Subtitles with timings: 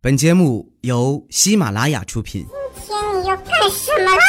[0.00, 2.46] 本节目由喜马拉雅出品。
[2.86, 4.22] 今天你要干什么啦？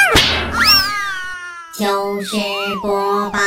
[1.78, 2.36] 就是
[2.82, 3.40] 播报，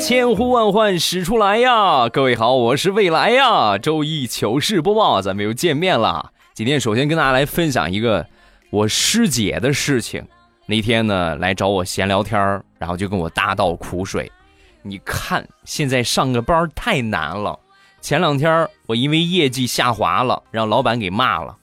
[0.00, 2.08] 千呼万唤始出来呀！
[2.08, 3.76] 各位好，我是未来呀。
[3.76, 6.32] 周一糗事播报，咱们又见面了。
[6.54, 8.26] 今天首先跟大家来分享一个
[8.70, 10.24] 我师姐的事情。
[10.64, 12.38] 那天呢，来找我闲聊天
[12.78, 14.30] 然后就跟我大倒苦水。
[14.82, 17.58] 你看，现在上个班太难了。
[18.00, 21.56] 前两天我因为业绩下滑了，让老板给骂了。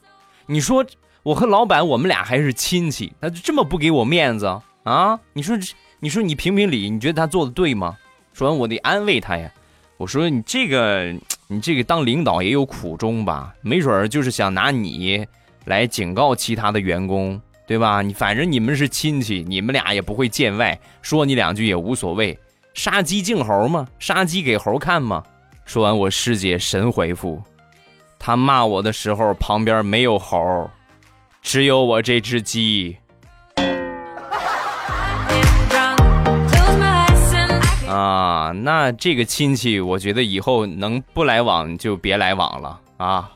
[0.45, 0.85] 你说
[1.23, 5.17] 我和老板，我们俩还是亲戚，他就这么不给我面子啊？
[5.31, 5.57] 你说，
[5.99, 7.97] 你说你评评理，你觉得他做的对吗？
[8.33, 9.49] 说完我得安慰他呀。
[9.95, 11.15] 我说你这个，
[11.47, 13.55] 你这个当领导也有苦衷吧？
[13.61, 15.25] 没准儿就是想拿你
[15.67, 18.01] 来警告其他的员工，对吧？
[18.01, 22.37] 你反正你们是亲戚，你们俩也不会见外，说你两句也无所谓。
[22.73, 23.85] 杀鸡儆猴吗？
[23.99, 25.21] 杀鸡给猴看吗？
[25.65, 27.41] 说完，我师姐神回复：
[28.17, 30.69] 他骂我的时候，旁边没有猴，
[31.41, 32.95] 只有我这只鸡。
[37.89, 43.31] 啊，那这个亲戚，我觉得以后能不来往就别来往了啊。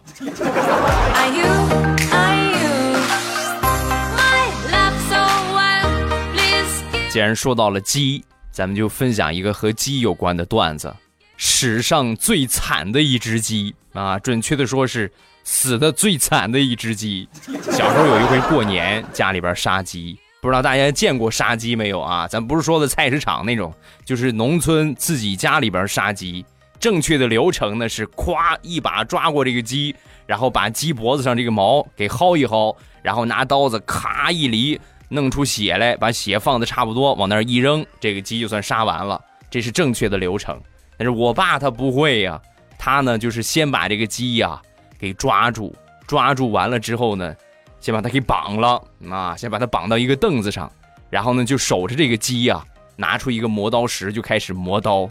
[7.12, 8.24] 既然说到了鸡。
[8.54, 10.94] 咱们就分享一个和鸡有关的段子，
[11.38, 15.10] 史上最惨的一只鸡啊，准确的说是
[15.46, 17.30] 死的最惨的一只鸡。
[17.72, 22.28] 小时候有一回过年，家里边杀鸡，不知道大家见过杀鸡没有啊？
[22.28, 26.46] 咱不是说的菜市场那种，就是农村自己家里边杀鸡。
[26.78, 29.96] 正确的流程呢是，咵一把抓过这个鸡，
[30.28, 34.78] 然后把鸡脖子上这个毛给薅一薅，然后拿刀子咔一犁。
[35.14, 39.20] 弄出血来，把血放的差不多，往那儿一扔，这个鸡就算杀完了。
[39.50, 40.58] 这是正确的流程。
[40.98, 42.42] 但是我爸他不会呀，
[42.80, 44.62] 他呢就是先把这个鸡呀
[44.98, 45.76] 给抓住，
[46.08, 47.36] 抓住完了之后呢，
[47.82, 50.72] 先把它给绑了啊，先把它绑到一个凳子上，
[51.10, 52.64] 然后呢就守着这个鸡呀，
[52.96, 55.06] 拿出一个磨刀石就开始磨刀，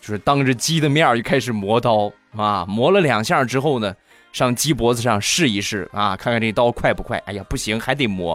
[0.00, 3.94] 就是当着鸡的面就开始磨刀啊，磨了两下之后呢。
[4.34, 7.16] 上鸡脖子上试一试啊，看看这刀快不快？
[7.18, 8.34] 哎呀，不行，还得磨，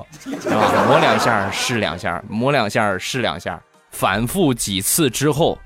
[0.50, 3.62] 啊，磨两下试两下，磨两下试两下，
[3.92, 5.60] 反复几次之后，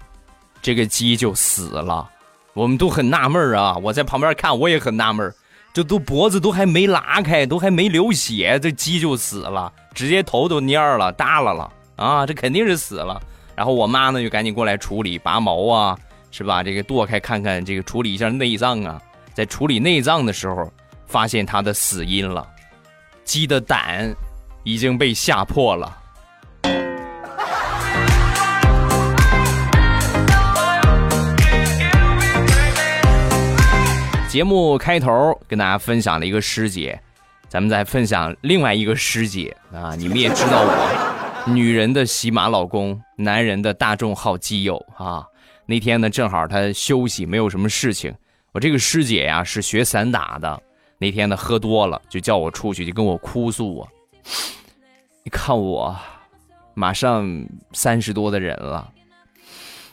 [0.60, 2.10] 这个鸡就死了。
[2.56, 5.32] 我们都很纳闷啊，我在旁边看，我也很纳闷，
[5.72, 13.22] 这都脖子都还没拉开，都还没流血，这鸡就死了，直接头都蔫了，耷拉了啊，这肯定是死了。
[13.56, 15.96] 然后我妈呢就赶紧过来处理，拔毛啊，
[16.32, 16.64] 是吧？
[16.64, 19.00] 这个剁开看看，这个处理一下内脏啊。
[19.34, 20.72] 在处理内脏的时候，
[21.08, 22.48] 发现它的死因了，
[23.24, 24.14] 鸡的胆
[24.64, 26.00] 已经被吓破了。
[34.30, 37.00] 节目开头跟大家分享了一个师姐，
[37.48, 45.24] 咱们再分享另外一个师姐啊，你们也知道我，女人的喜马老公，男人的大众号基友啊。
[45.66, 48.14] 那天呢，正好他休息，没有什么事情。
[48.54, 50.62] 我这个师姐呀是学散打的，
[51.00, 53.90] 那天呢喝多了，就叫我出去，就跟我哭诉啊。
[55.24, 55.96] 你看我，
[56.76, 57.28] 马上
[57.72, 58.88] 三十多的人了，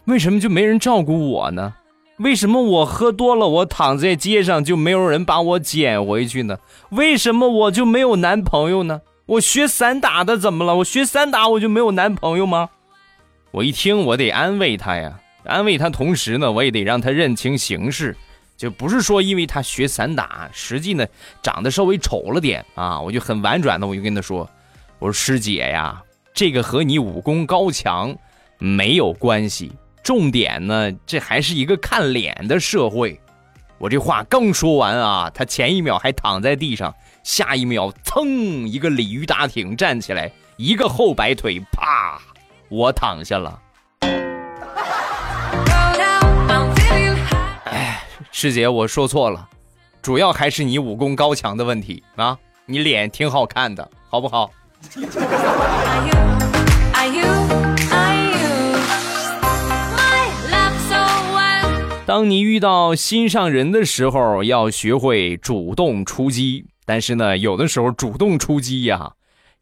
[0.05, 1.75] 为什么就没人照顾我呢？
[2.19, 6.59] 为什么我喝多了，我躺在街上就没有人把我捡回去呢？
[6.91, 9.01] 为什么我就没有男朋友呢？
[9.25, 10.77] 我学散打的怎么了？
[10.77, 12.69] 我学散打我就没有男朋友吗？
[13.53, 18.15] 我一听，我得安慰他呀，安慰他，同时呢，我也得让他认清形势。
[18.61, 21.07] 就不是说因为他学散打，实际呢
[21.43, 24.47] 长得稍微丑了点啊，我就很婉转的我就跟他说，
[24.99, 26.03] 我说师姐呀，
[26.35, 28.15] 这个和你武功高强
[28.59, 29.73] 没有关系，
[30.03, 33.19] 重点呢这还是一个看脸的社会。
[33.79, 36.95] 我这话刚说完啊，他前一秒还躺在地上，
[37.25, 42.21] 下一秒噌一个鲤鱼打挺站起来，一个后摆腿，啪，
[42.69, 43.59] 我躺下了。
[48.33, 49.49] 师姐，我说错了，
[50.01, 52.39] 主要还是你武功高强的问题啊！
[52.65, 54.53] 你脸挺好看的，好不好？
[62.07, 66.67] 当你遇到心上人的时候，要学会主动出击。
[66.87, 69.13] 但是呢，有的时候主动出击呀，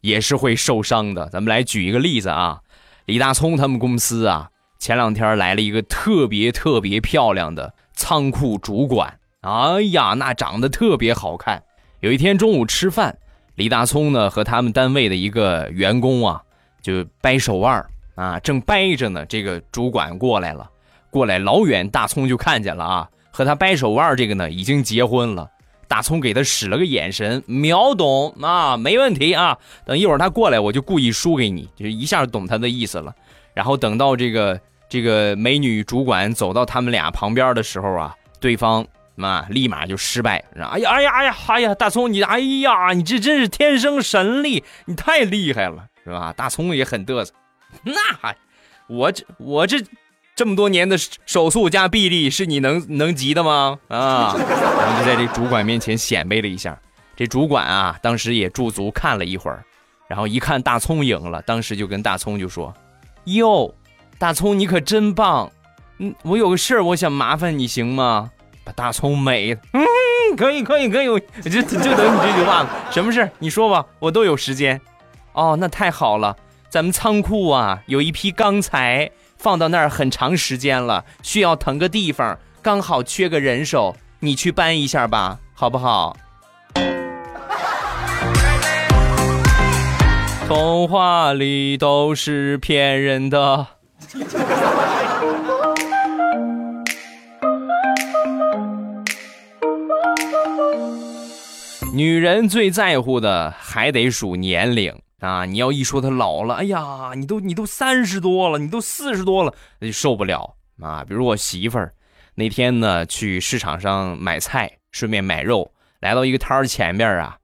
[0.01, 1.27] 也是会受伤的。
[1.29, 2.59] 咱们来举一个例子啊，
[3.05, 7.73] 李大聪他们公司啊，前两天来了一个特别特别漂亮的。
[7.99, 11.61] 仓库主管，哎呀，那长得特别好看。
[11.99, 13.17] 有一天中午吃饭，
[13.55, 16.41] 李大聪呢和他们单位的一个员工啊，
[16.81, 17.85] 就掰手腕
[18.15, 20.69] 啊，正掰着呢，这个主管过来了，
[21.11, 25.49] 过来老远大葱就看见了啊，和他掰手腕这个呢已经结婚了。
[25.89, 29.57] 大葱给他使了个眼神，秒懂啊，没问题啊。
[29.85, 33.13] 等一会儿他过来，我就故意输给你，就一下懂他的意思了。
[33.53, 34.57] 然后等到这个
[34.89, 38.85] 这个美女主管走到他们俩旁边的时候啊，对方
[39.17, 40.43] 啊立马就失败。
[40.59, 46.33] 哎呀哎呀哎呀哎呀，大葱你哎呀，你这真是天生神力，你太厉害了，是吧？
[46.37, 47.31] 大葱也很嘚瑟，
[47.83, 48.35] 那还
[48.87, 49.81] 我这我这。
[50.35, 53.77] 这么多年的手速加臂力是你能 能及的吗？
[53.89, 56.79] 啊， 然后就在这主管面前显摆了一下。
[57.13, 59.61] 这主管啊，当时也驻足看了一会儿，
[60.07, 62.73] 然后一看大葱赢了，当时就跟大葱就说
[63.25, 63.75] ：“哟，
[64.19, 65.49] 大葱你可真棒，
[65.99, 68.29] 嗯，我有个事儿，我想麻烦你，行吗？”
[68.65, 72.69] 把大葱美，嗯，可以可以可以，我就就等你这句话了。
[72.91, 74.79] 什么事你说吧，我都有时间。
[75.31, 76.35] 哦，那太好了，
[76.69, 79.09] 咱们仓库啊有一批钢材。
[79.37, 86.17] 放到那儿很长时间了，需要腾个地方，刚好缺个人手，你去搬一下吧，好不好？
[90.45, 93.65] 童话里都是骗人的。
[101.93, 104.99] 女人最在乎的还得数年龄。
[105.19, 105.43] 啊！
[105.43, 111.03] 你要一说她老了，哎呀，你都你都三十多了，你都四十多了，那就受不了啊！
[111.05, 111.93] 比如我媳妇儿，
[112.35, 117.37] 那天呢去市场上买菜，顺便买肉，来到一个摊儿前面啊，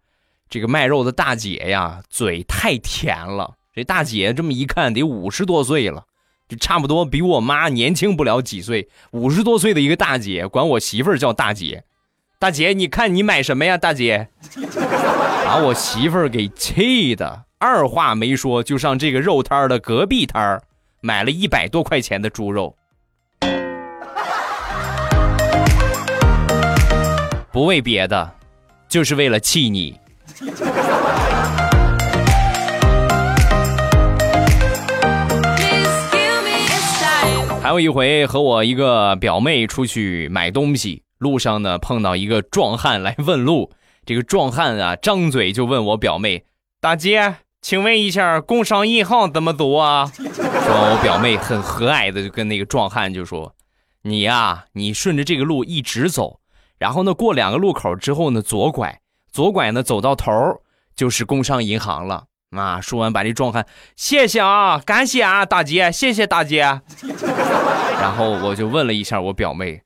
[0.50, 3.56] 这个卖肉的大姐呀，嘴太甜了。
[3.74, 6.06] 这大姐这么一看，得五十多岁了，
[6.48, 8.88] 就差不多比我妈年轻不了几岁。
[9.12, 11.84] 五十多岁的一个大姐，管我媳妇儿叫大姐。
[12.38, 13.78] 大姐，你看你买什么呀？
[13.78, 14.28] 大姐，
[15.46, 17.46] 把我媳妇儿给气的。
[17.58, 20.62] 二话没说，就上这个肉摊儿的隔壁摊儿，
[21.02, 22.76] 买了一百多块钱的猪肉，
[27.52, 28.32] 不为别的，
[28.88, 29.98] 就是为了气你。
[37.76, 43.72] 有一回和我一个表妹出去买东西，路上呢碰到一个壮汉来问路，
[44.06, 46.46] 这个壮汉啊张嘴就问我表妹
[46.80, 47.36] 大姐。
[47.62, 50.06] 请问一下，工商银行怎么读啊？
[50.16, 53.56] 说我表妹很和蔼的就跟那个壮汉就说
[54.04, 56.40] ：“你呀，你顺着这个路一直走，
[56.78, 59.02] 然后呢过两个路口之后呢左拐，
[59.32, 60.32] 左拐呢走到头
[60.96, 62.26] 就是工商银行了。”
[62.58, 63.66] 啊，说完把这壮汉，
[63.96, 66.62] 谢谢啊，感谢啊，大姐，谢谢大姐。
[68.00, 69.82] 然后我就问了一下我表妹，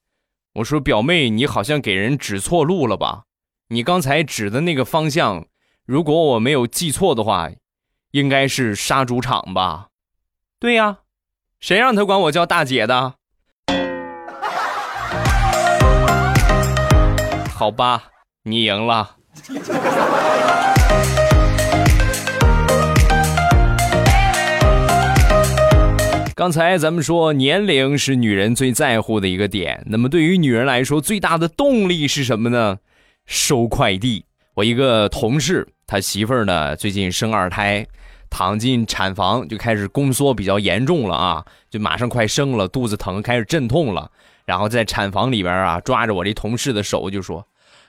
[0.56, 3.24] 我说表妹，你好像给人指错路了吧？
[3.70, 5.46] 你刚才指的那个方向，
[5.86, 7.50] 如果我没有记错的话。
[8.12, 9.90] 应该是杀猪场吧？
[10.60, 10.98] 对呀，
[11.60, 13.14] 谁让他管我叫大姐的？
[17.54, 18.06] 好吧，
[18.42, 19.18] 你赢了。
[26.40, 32.78] 刚才咱们说年龄是女人最在乎的一个点，那么对于女人来说，最大的动力是什么呢？
[33.26, 34.24] 收快递。
[34.54, 37.86] 我一个同事，他媳妇儿呢，最近生二胎。
[38.30, 44.10] 躺进产房就开始宫缩比较严重了啊，就马上快生了，肚子疼，开始阵痛了。
[44.46, 47.46] 然后在产房里边啊，抓着我这同事的手就说：“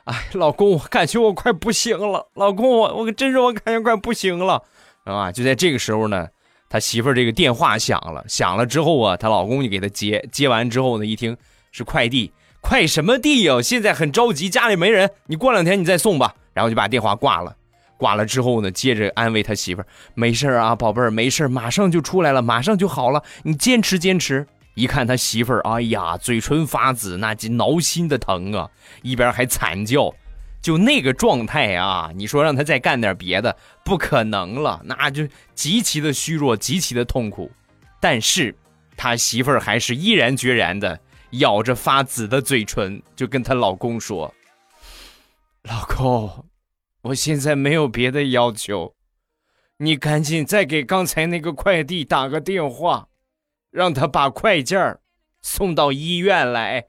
[0.07, 4.61] 哎，老公，我感觉我快不行了，老公，我我真是我感觉快不行了，
[5.05, 6.27] 啊！”就在这个时候呢，
[6.71, 11.37] 他媳妇儿这个电话响了，响了之后啊，她老公就给他接，接完之后呢，一听
[11.73, 13.61] 是快递，快什么递呀？
[13.61, 16.37] 现在很着急，家里没人，你过两天你再送吧。
[16.55, 17.57] 然后就把电话挂了。
[17.97, 28.71] 挂了之后呢，接着安慰他媳妇儿：“没事啊，宝贝儿，没事马上就出来了，马上就好了，你坚持坚持。”一看他媳妇儿，哎呀，嘴唇发紫，那挠心的疼啊，
[29.03, 30.15] 一边还惨叫，
[30.63, 37.51] 就那个状态啊，你说让他再干点别的，不可能了，那就极其的虚弱，极其的痛苦。
[37.99, 38.55] 但是，
[38.97, 41.01] 他媳妇儿还是毅然决然的
[41.33, 44.35] 咬着发紫的嘴唇，就跟他老公说
[45.65, 46.45] ：“老公。”
[47.03, 48.95] 我现在没有别的要求，
[49.79, 53.09] 你赶紧再给刚才那个快递打个电话，
[53.71, 54.99] 让他把快件
[55.41, 56.85] 送到医院来。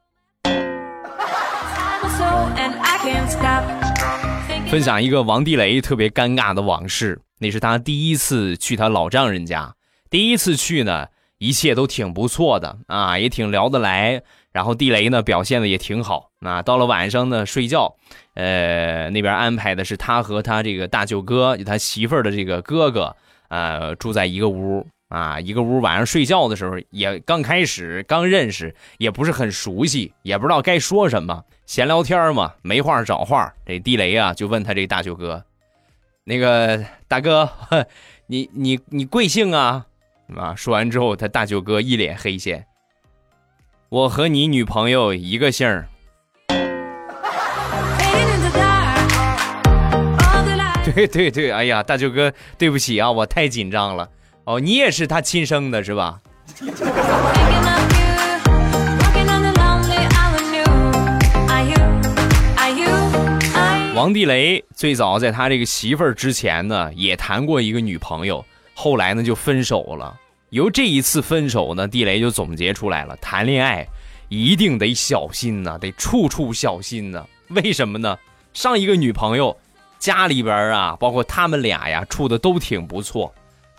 [4.69, 9.73] 分享一个王地雷特别尴尬的往事，那是他第一次去他老丈人家，
[10.09, 11.07] 第一次去呢，
[11.39, 12.77] 一切都挺不错的。
[12.85, 16.29] 啊，也挺聊得来，然后地雷呢表现的也挺好。
[16.41, 16.61] 啊。
[16.61, 17.95] 到了晚上呢睡觉，
[18.35, 23.15] 呃，那边安排的是他和他这个大舅哥，就他媳妇儿的这个哥哥，
[23.49, 24.85] 呃，住在一个屋。
[25.11, 25.81] 啊，一个屋。
[25.81, 33.53] 晚上睡觉的时候也刚开始刚认识，也不是很熟悉，也不知道该说什么，闲聊天嘛，没话找话。
[33.65, 35.43] 这地雷啊就问他这大舅哥，
[36.23, 37.49] 那个大哥，
[38.27, 39.85] 你你你贵姓啊？
[40.37, 42.65] 啊，说完之后，他大舅哥一脸黑线。
[43.89, 45.89] 我和你女朋友一个姓儿。
[50.95, 54.09] 对对对，哎呀，大舅哥，对不起啊，我太紧张了。
[54.43, 56.19] 哦，你也是他亲生的，是吧？
[63.93, 68.43] 王地雷最早在他这个媳妇儿之前呢，也谈过一个女朋友，
[68.73, 70.17] 后来呢就分手了。
[70.49, 73.87] 由这一次分手呢，地雷就总结出来了：谈恋爱
[74.27, 77.23] 一定得小心呐，得处处小心呐。
[77.49, 78.17] 为什么呢？
[78.53, 79.55] 上一个女朋友
[79.99, 83.31] 家里边啊，包括他们俩呀，处的都挺不错，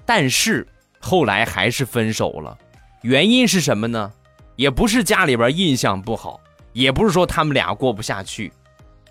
[0.04, 0.66] 但是
[1.00, 2.56] 后来还是分手了。
[3.02, 4.12] 原因是什么呢？
[4.56, 6.40] 也不是家里边印象不好，
[6.72, 8.52] 也不是说他们俩过不下去，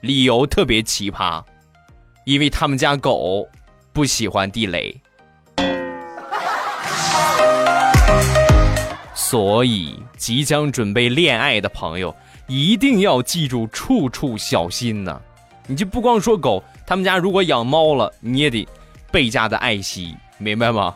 [0.01, 1.43] 理由特别奇葩，
[2.25, 3.47] 因为他们家狗
[3.91, 4.95] 不喜欢地雷。
[9.13, 12.13] 所以，即将准备恋爱的朋友
[12.47, 15.19] 一定要记住，处处小心呐！
[15.67, 18.67] 你就不光说狗，他们家如果养猫了，你也得
[19.09, 20.95] 倍加的爱惜，明白吗？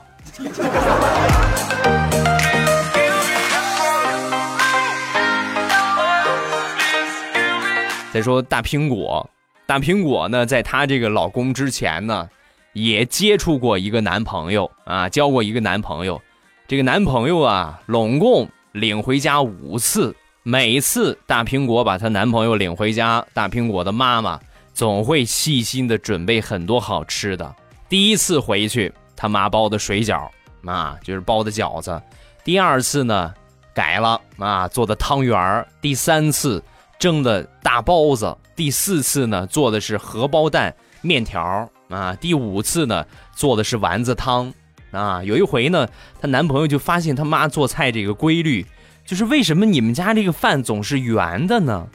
[8.12, 9.30] 再说大苹果，
[9.68, 12.28] 大苹果呢，在她这个老公之前呢，
[12.74, 16.20] 也接触过一个男朋友啊，交过一个男朋友。
[16.68, 24.40] 这个男朋友啊，拢共领回家五次，每次大苹果把她男朋友领回家，大苹果的妈妈
[24.74, 27.54] 总会细心的准备很多好吃的。
[27.88, 30.30] 第一次回去，他妈包的水饺，
[30.66, 32.00] 啊，就是包的饺子；
[32.44, 33.34] 第二次呢，
[33.74, 36.64] 改了，啊，做的汤圆儿；第三次
[37.00, 44.54] 蒸的大包子；第四次呢，做的是荷包蛋面条啊；第五次呢，做的是丸子汤。
[44.92, 45.86] 啊，有一回呢，
[46.22, 48.66] 她男朋友就发现他妈做菜这个规律，
[49.06, 51.86] 就是为什么你们家这个饭总是圆的呢？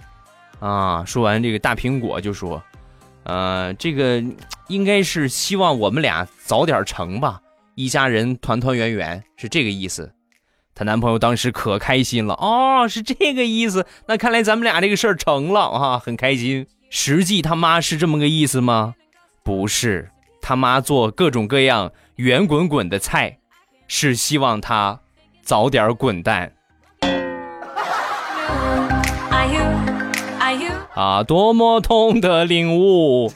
[0.58, 2.62] 啊，说完这个大苹果就说，
[3.30, 4.20] 呃，这个
[4.66, 7.40] 应该是希望我们俩早点成吧，
[7.76, 10.12] 一家人团团圆圆是这个意思。
[10.74, 16.66] 她男朋友当时可开心了，哦，是这个意思，那看来咱们俩这个事儿成了啊，很开心。
[16.88, 18.96] 实际他妈是这么个意思吗？
[19.44, 20.10] 不是，
[20.42, 21.92] 他妈做各种各样。
[22.16, 23.38] 圆滚滚的菜，
[23.86, 25.00] 是希望他
[25.40, 26.52] 早点滚蛋。
[31.00, 33.32] 啊，多么痛的领悟！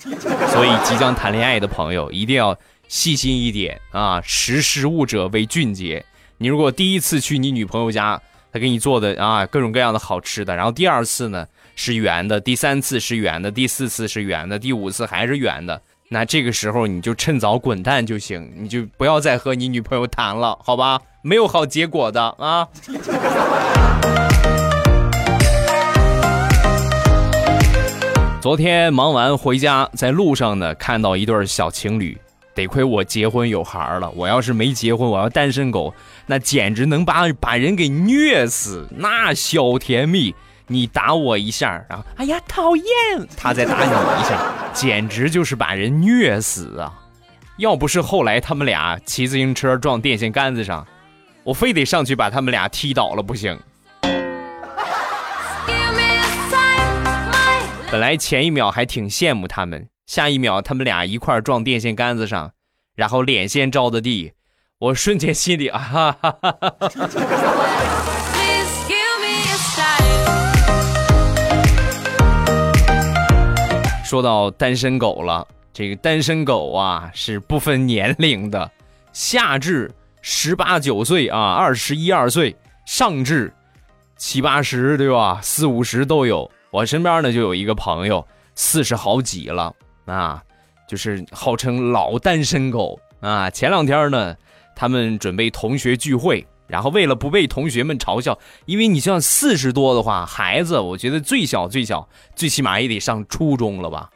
[0.49, 2.55] 所以，即将谈恋爱的朋友一定要
[2.89, 4.21] 细心一点啊！
[4.23, 6.05] 识时务者为俊杰。
[6.37, 8.21] 你如果第一次去你女朋友家，
[8.53, 15.81] 她给你做的啊各种各样的好吃的，然后第二次呢是圆的，第三次是圆的，第四次是圆的，第五次还是圆的。
[16.11, 21.01] 那这个时候你就趁早滚蛋就行，你就不要再和你女朋友谈了，好吧？
[21.23, 22.69] 没有好结果的啊。
[28.45, 32.15] 昨天忙完回家，在路上呢看到一对小情侣，
[32.55, 35.95] 得亏我结婚有孩了，我要是没结婚，我要单身狗，
[36.27, 40.35] 那简直能把把人给虐死，那小甜蜜。
[40.67, 42.85] 你打我一下，然后哎呀讨厌，
[43.35, 44.39] 他再打你一下，
[44.75, 46.93] 简直就是把人虐死啊！
[47.57, 50.87] 要不是后来他们俩骑自行车撞电线杆子上，
[51.45, 53.59] 我非得上去把他们俩踢倒了不行。
[57.95, 62.51] 本来前一秒还挺羡慕他们，下一秒他们俩一块撞电线杆子上，
[62.97, 64.33] 然后脸先着的地，
[64.81, 66.91] 我瞬间心里啊哈哈哈哈。
[74.05, 78.69] 说到单身狗了，这个单身狗啊是不分年龄的，
[79.13, 79.89] 下至
[80.21, 83.55] 十八九岁啊，二十一二岁，上至
[84.17, 85.39] 七八十，对吧？
[85.41, 86.51] 四五十都有。
[86.75, 88.27] 我身边呢就有一个朋友，
[88.57, 89.73] 四十好几了
[90.07, 90.43] 啊，
[90.89, 93.49] 就是号称老单身狗啊。
[93.49, 94.35] 前两天呢，
[94.75, 104.11] 他们准备同学聚会，然后为了不被同学们嘲笑，因为你像四十多的话，孩子，我觉得最小最小，最起码也得上初中了吧。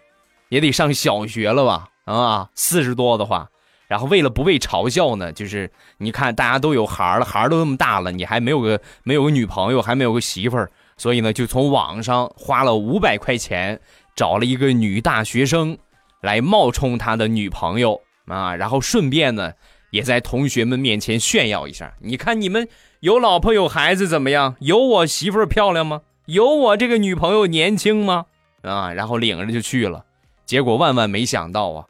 [0.48, 1.86] 也得上小学了吧？
[2.06, 3.48] 啊，四十多的话，
[3.86, 13.80] 然后为了不被嘲笑呢，就是你看大家都有孩儿了，孩儿都那么大了，你还没有个没有个女朋友，还没有个媳妇儿，所以呢，就从网上花了五百块钱
[14.14, 15.78] 找了一个女大学生
[16.20, 19.52] 来冒充他的女朋友啊，然后顺便呢，
[19.90, 21.94] 也在同学们面前炫耀一下。
[22.00, 24.56] 你看你们有老婆有孩子怎么样？
[24.58, 26.02] 有我媳妇漂亮吗？
[26.26, 28.26] 有我这个女朋友年轻吗？
[28.62, 30.04] 啊，然后领着就去了。
[30.44, 31.86] 结果万万没想到啊，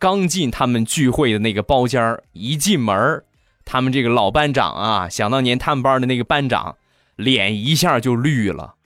[0.00, 3.22] 刚进他们聚会的那个包间一进门
[3.64, 6.74] 他们这个老班长啊，想当年他们班的那个班长。
[7.18, 8.76] 脸一下就绿了，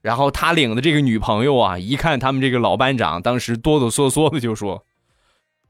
[0.00, 4.86] 然后他领的这个女朋友啊，一看他们这个老班长，当时哆哆嗦嗦的就说：“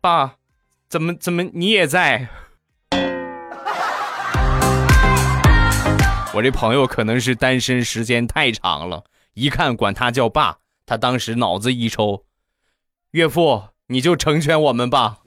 [0.00, 0.36] 爸，
[0.88, 2.28] 怎么怎么你也在？”
[6.32, 9.02] 我这朋友可能是单身时间太长了，
[9.34, 12.24] 一看管他叫爸，他当时脑子一抽
[13.10, 15.18] ：“岳父，你就成全我们吧。”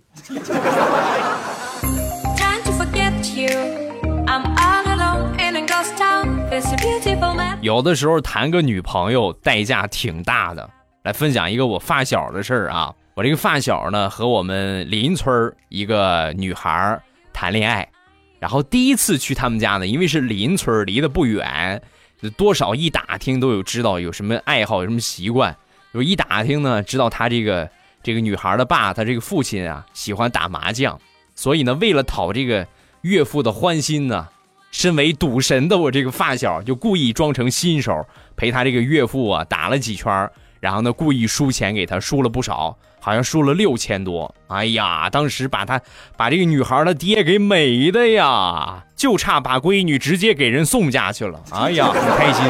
[7.62, 10.70] 有的时候谈个女朋友代价挺大的。
[11.04, 17.00] 来分享一个我发小的事儿啊，我这个发小呢和我们邻村一个女孩
[17.32, 17.88] 谈恋爱，
[18.40, 21.80] 然后第一次去他们家呢，因为是邻村离得不远，
[22.36, 25.56] 多少一打听都有知道有什么爱好有什么习惯，
[25.92, 27.70] 有一打听呢知道他这个
[28.02, 31.00] 这个女孩的爸他这个父亲啊喜欢打麻将，
[31.36, 32.66] 所以呢为了讨这个
[33.02, 34.28] 岳父的欢心呢。
[34.76, 38.06] 身为赌神的我这个发小，就故意装成新手，
[38.36, 40.30] 陪他这个岳父啊打了几圈，
[40.60, 44.36] 然后呢故意输钱给他，输了不少，好像输了六千多。
[44.48, 45.80] 哎呀，当时把他
[46.18, 51.42] 把这个女孩的爹给美的呀，就差把闺女直接给人送家去了。
[51.52, 52.44] 哎呀，很开心。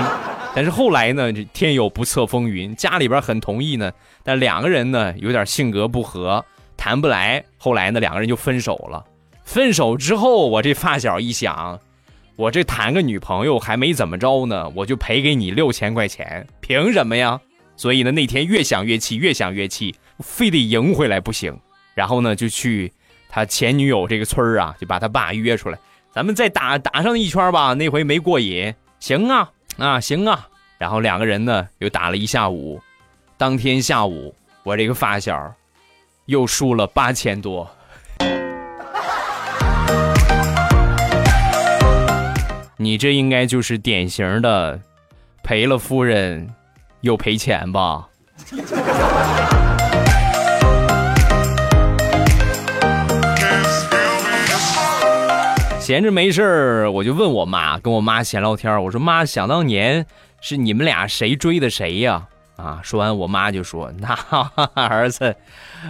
[0.56, 3.92] 但是后来呢，天有不测风云，家里边很同意呢，
[4.24, 6.44] 但两个人呢有点性格不合，
[6.76, 7.46] 谈不来。
[7.60, 9.06] 后来呢，两个人就分手了。
[9.44, 11.80] 分手之后，我这发小一想。
[12.36, 17.40] 我这谈个女朋友还没怎么着呢，我就赔给你六千块钱，凭什么呀？
[17.78, 21.58] 所以呢，那天越想越气，越想越气，非得赢回来不行。
[21.94, 22.92] 然后呢，就去
[23.30, 25.80] 他前女友这个村啊，就把他爸约出来，
[26.12, 27.74] 咱们再打打上一圈吧。
[27.74, 30.48] 那回没过瘾，行啊，啊行啊。
[30.78, 32.82] 然后两个人呢又打了一下午，
[33.38, 35.54] 当天下午我这个发小
[36.26, 37.70] 又输了八千多。
[42.86, 44.80] 你这应该就是典型的
[45.42, 46.48] 赔了夫人
[47.02, 48.08] 又赔钱吧？
[55.80, 60.06] 闲着没事儿，我就问我妈，跟我妈闲聊天我说妈，想当年
[60.40, 62.28] 是你们俩谁追的谁呀？
[62.56, 64.14] 啊说完，我妈就说：“那
[64.76, 65.36] 儿子，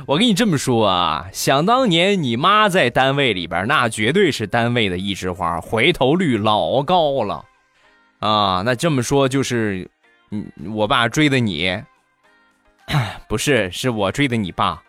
[0.08, 7.46] 我跟你这么说啊，想当年你妈在单位里边，那绝对是单位的一枝花，回头率老高了，
[8.20, 8.64] 啊！
[8.66, 9.88] 那这么说就是，
[10.32, 11.80] 嗯，我爸追的你，
[13.30, 14.82] 不是，是我追的你爸。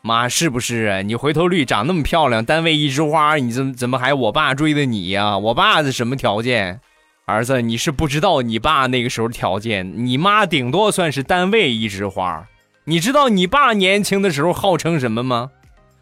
[0.00, 1.02] 妈，是不是啊？
[1.02, 5.36] 你回头率长那么漂亮，单位一枝花，你怎么怎么还我爸追的你呀？
[5.36, 6.80] 我爸是什么条件？”
[7.28, 12.48] 儿子，你是不知道你爸那个时候条件，你妈顶多算是单位一枝花。
[12.84, 15.50] 你知道你爸年轻的时候号称什么吗？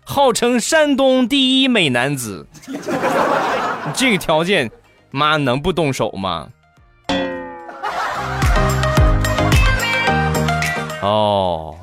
[0.04, 2.46] 号称山东第一美男子。
[3.92, 4.70] 这个条件，
[5.10, 6.48] 妈能不动手吗？
[11.02, 11.76] 哦，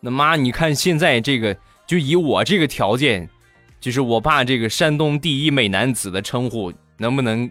[0.00, 3.30] 那妈，你看现在这个，就以我这个条件，
[3.80, 7.48] 就是我爸这个山东第一美男子的称呼，能不能？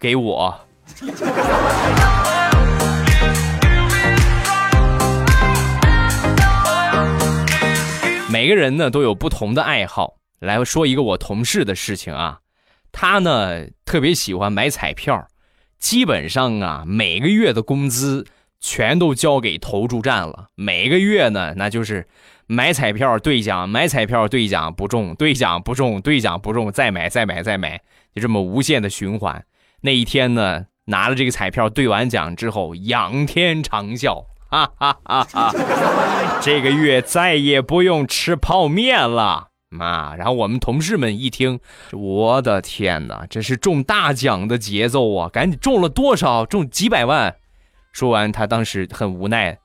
[0.00, 0.60] 给我。
[8.30, 10.16] 每个人呢都有不同的爱好。
[10.38, 12.38] 来说一个我同事的事情啊，
[12.90, 15.28] 他呢特别喜欢买彩票，
[15.78, 18.26] 基本上啊每个月的工资
[18.58, 20.46] 全都交给投注站了。
[20.54, 22.08] 每个月呢那就是
[22.46, 27.82] 买彩票兑奖，买彩票兑奖不中，兑奖不中，兑奖不中，再买再买再买，
[28.14, 29.44] 就这么无限的循环。
[29.82, 35.54] 那一天呢，拿了这个彩票兑完奖之后，仰天长啸，哈哈哈哈！
[36.42, 40.14] 这个月再也不用吃泡面了，妈！
[40.16, 41.60] 然后我们同事们一听，
[41.92, 45.28] 我的天哪，这是中大奖的节奏啊！
[45.28, 46.44] 赶紧中了多少？
[46.44, 47.36] 中几百万？
[47.92, 49.58] 说完，他当时很无奈，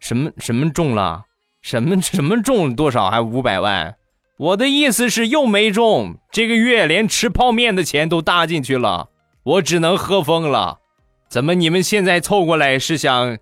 [0.00, 1.22] 什么什么中了？
[1.60, 3.10] 什么什么中了多少？
[3.10, 3.96] 还五百万？
[4.38, 9.08] 我的意思是又没中，这个月连吃泡面的钱都搭进去了。
[9.48, 10.80] 我只能喝疯了，
[11.26, 13.38] 怎么你们现在凑过来是想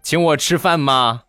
[0.00, 1.22] 请我吃饭吗？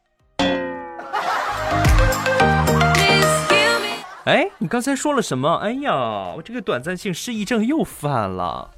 [4.25, 5.55] 哎，你刚才说了什么？
[5.55, 5.95] 哎呀，
[6.35, 8.69] 我这个短暂性失忆症又犯了。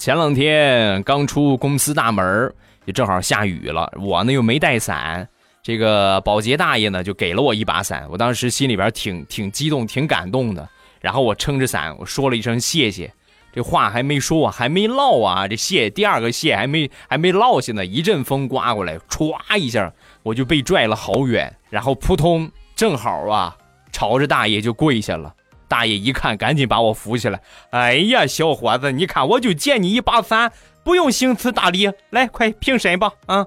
[0.00, 2.52] 前两天刚出公司大门，
[2.86, 5.28] 也正好下雨了，我呢又没带伞。
[5.62, 10.68] 这个保洁大爷呢就给了我一把伞，我当时心里边挺挺激动、挺感动的。
[11.00, 13.12] 然后我撑着伞，我说了一声谢谢，
[13.52, 19.92] 这话还没说，还没唠啊，这谢第二个谢还没还没落下呢，一阵风刮过来，歘一下
[20.22, 23.56] 我就被拽了好远，然后扑通，正好啊，
[23.92, 25.34] 朝着大爷就跪下了。
[25.68, 27.40] 大爷一看，赶紧把我扶起来。
[27.70, 30.50] 哎呀，小伙子，你看我就借你一把伞，
[30.82, 33.46] 不用行此大礼，来，快平身吧，啊！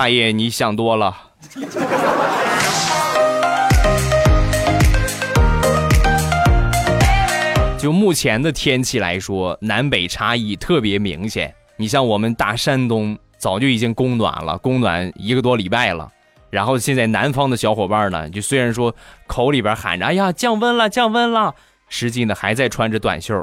[0.00, 1.14] 大爷，你想多了。
[7.76, 11.54] 就目前的天气来说，南北差异特别明显。
[11.76, 16.10] 你像我们大山东，早就已经供暖了，供暖一个多礼拜了。
[16.48, 18.94] 然后现在南方的小伙伴呢，就虽然说
[19.26, 21.54] 口里边喊着“哎呀降温了，降温了”，
[21.90, 23.36] 实际呢还在穿着短袖，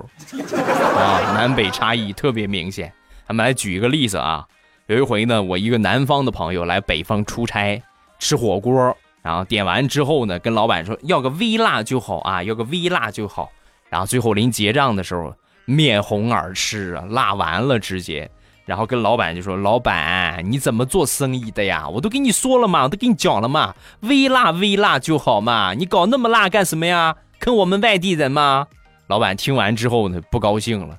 [0.97, 2.91] 啊，南北差异特别明显。
[3.27, 4.43] 咱们来举一个例子啊，
[4.88, 7.84] 有一回呢，我一个南方的朋友来北方出差，
[8.19, 13.50] 吃火锅，然后点完之后呢，跟老板说要个微辣就好啊，要个微辣就好。
[13.89, 18.32] 然后最后临结账的时候，面红耳赤啊，辣完了直接。
[18.65, 21.88] 然后跟老板就说：“老板，你怎么做生意的呀？
[21.89, 27.15] 我都跟你说了嘛，都跟你讲了嘛，微辣微辣就好嘛，你搞那么辣干什么呀？
[27.39, 28.67] 坑我们外地人吗？”
[29.08, 30.97] 老板听完之后呢，不高兴了：“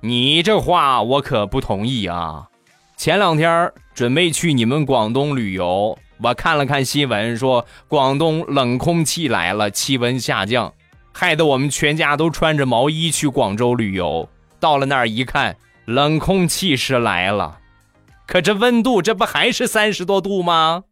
[0.00, 2.48] 你这话我可不同意啊！
[3.02, 10.72] 前两天准备去你们广东旅游，我看了看新闻，说广东冷空气来了，气温下降，
[11.12, 14.28] 害得我们全家都穿着毛衣去广州旅游。
[14.60, 17.58] 到了那儿一看。”冷空气是来了，
[18.24, 20.84] 可这温度这不还是三十多度吗？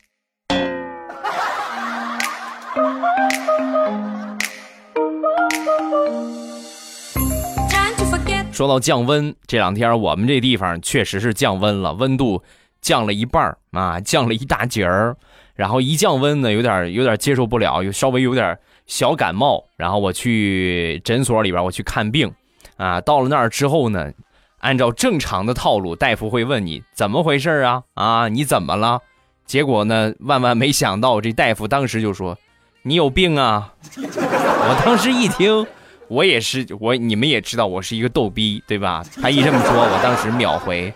[8.53, 12.43] 说到降温，这两天我们这地方确实是降温了，温度
[12.81, 15.17] 降了一半啊，降了一大截儿。
[15.55, 19.65] 然后一降温呢，有点有点接受不了，有稍微有点小感冒。
[19.77, 22.33] 然后我去诊所里边我去看病，
[22.77, 24.11] 啊，到了那儿之后呢。
[24.59, 27.83] 按照正常的套路，大夫会问你怎么回事啊？
[27.95, 29.01] 啊，你怎么了？
[29.47, 32.37] 结果呢，万万没想到，这大夫当时就说
[32.85, 35.67] ：“你有病啊！”我当时一听，
[36.11, 39.05] 我也是我，你们也知道我是一个逗逼，对吧？
[39.23, 40.93] 他一这么说， 我当时秒回：“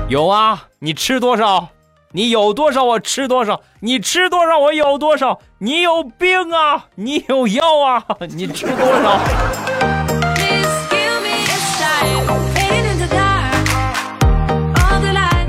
[0.09, 1.69] 有啊，你吃多少？
[2.11, 5.39] 你有多少我吃多少，你吃多少我有多少。
[5.59, 6.87] 你有病啊！
[6.95, 8.05] 你有药啊！
[8.31, 9.60] 你吃多少？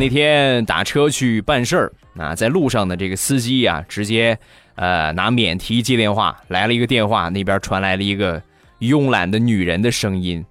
[0.02, 4.36] 那天打车去办事儿啊，在路上的这个司机呀，直接
[4.74, 8.42] 呃拿免提接电话，来了一个电话，那边传来了一个
[8.80, 10.44] 慵懒的女人的声音：“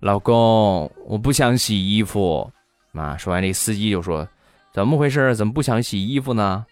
[0.00, 2.50] 老公，我不想洗衣服。”
[2.96, 4.26] 啊，说完这司机就说。
[4.72, 5.36] 怎么回事？
[5.36, 6.64] 怎么不想洗衣服呢？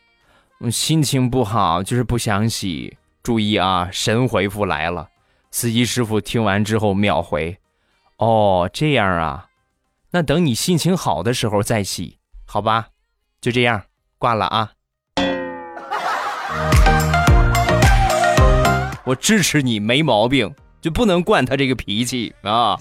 [0.70, 2.96] 心情不好，就是不想洗。
[3.22, 5.06] 注意啊，神回复来了。
[5.50, 7.54] 司机师傅听完之后秒回
[8.16, 9.46] ：“哦，这样啊，
[10.14, 12.90] 那等你心情好的时候再洗，好吧？
[13.40, 13.82] 就这样，
[14.16, 14.70] 挂了啊。”
[19.02, 22.78] 我支持你，没毛病，就不能惯他这个脾气啊。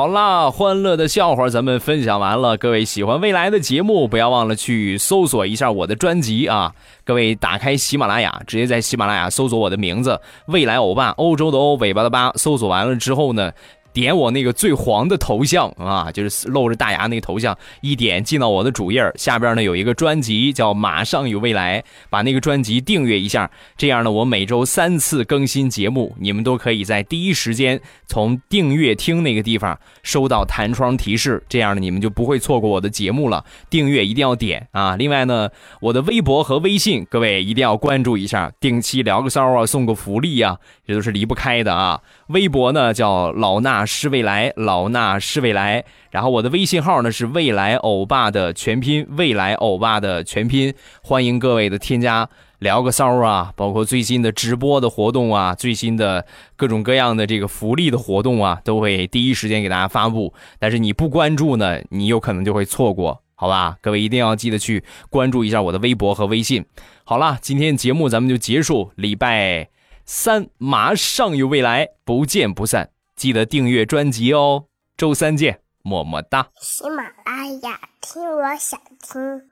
[0.00, 2.56] 好啦，欢乐的笑话咱们分享完了。
[2.56, 6.74] 各位喜欢未来的节目，不要忘了去搜索一下我的专辑啊！
[7.04, 12.32] 各位打开喜马拉雅，直接在喜马拉雅搜索我的名字“未来欧巴”，欧洲的欧，尾巴的巴。
[12.36, 13.52] 搜索完了之后呢？
[13.92, 33.44] 点我那个最黄的头像啊，就是露着大牙那个头像，一点进到我的主页下边呢有一个专辑叫《马上有未来》，把那个专辑订阅一下，这样呢我每周三次更新节目，你们都可以在第一时间从订阅听那个地方收到弹窗提示，这样呢你们就不会错过我的节目了。
[33.68, 34.96] 订阅一定要点啊！
[34.96, 35.48] 另外呢，
[35.80, 42.00] 我的微博和微信，各位一定要关注一下，定期聊个骚啊，送个福利啊，这都是离不开的啊。
[42.30, 45.84] 微博呢叫老衲是未来，老衲是未来。
[46.10, 50.72] 然后我的微信号呢是未来欧巴的全拼，未来欧巴的全拼。
[51.02, 52.28] 欢迎各位的添加，
[52.60, 60.32] 聊个骚啊，包括最新的直播的活动啊，最新的各种各样的这个福利的活动啊，都会第一时间给大家发布。
[60.60, 63.76] 但是你不关注呢，你有可能就会错过，好吧？
[63.80, 66.64] 各位一定要记得去关注一下我的微博和微信。
[67.02, 69.68] 好了，今天节目咱们就结束，礼拜。
[70.12, 72.90] 三马上有未来，不见不散！
[73.14, 74.64] 记得订阅专辑哦，
[74.96, 75.60] 周三见。
[75.82, 76.48] 么么哒。
[76.60, 79.49] 喜马拉雅听，我想听。